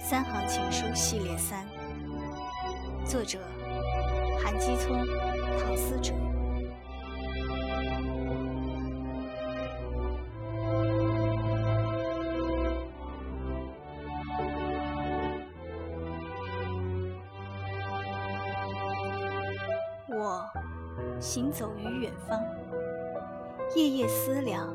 [0.02, 1.66] 《三行情书》系列三，
[3.04, 3.38] 作者
[4.42, 4.96] 韩基聪、
[5.60, 6.14] 唐思哲。
[20.08, 20.50] 我
[21.20, 22.40] 行走于远方，
[23.76, 24.74] 夜夜思量。